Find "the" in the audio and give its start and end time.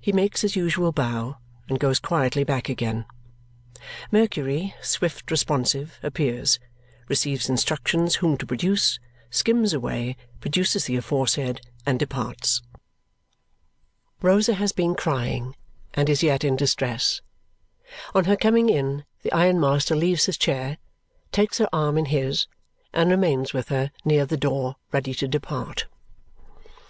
10.86-10.96, 19.20-19.32, 24.24-24.38